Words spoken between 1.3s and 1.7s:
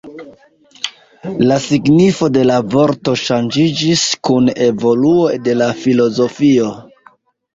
La